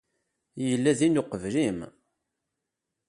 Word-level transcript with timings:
Yella 0.65 0.91
din 0.99 1.19
uqbel-im. 1.21 1.79